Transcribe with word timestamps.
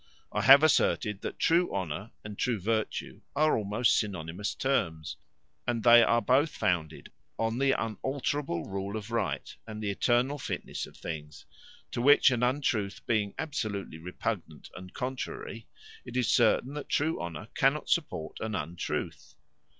I 0.31 0.41
have 0.41 0.63
asserted, 0.63 1.21
that 1.21 1.37
true 1.37 1.71
honour 1.71 2.09
and 2.23 2.35
true 2.35 2.59
virtue 2.59 3.21
are 3.35 3.55
almost 3.55 3.95
synonymous 3.99 4.55
terms, 4.55 5.15
and 5.67 5.83
they 5.83 6.01
are 6.01 6.23
both 6.23 6.49
founded 6.49 7.11
on 7.37 7.59
the 7.59 7.73
unalterable 7.73 8.65
rule 8.65 8.97
of 8.97 9.11
right, 9.11 9.55
and 9.67 9.79
the 9.79 9.91
eternal 9.91 10.39
fitness 10.39 10.87
of 10.87 10.97
things; 10.97 11.45
to 11.91 12.01
which 12.01 12.31
an 12.31 12.41
untruth 12.41 13.05
being 13.05 13.35
absolutely 13.37 13.99
repugnant 13.99 14.71
and 14.75 14.95
contrary, 14.95 15.67
it 16.03 16.17
is 16.17 16.31
certain 16.31 16.73
that 16.73 16.89
true 16.89 17.21
honour 17.21 17.49
cannot 17.53 17.87
support 17.87 18.39
an 18.39 18.55
untruth. 18.55 19.35